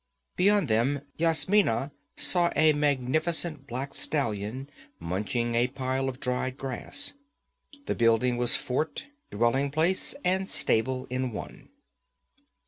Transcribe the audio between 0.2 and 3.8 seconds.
Beyond them Yasmina saw a magnificent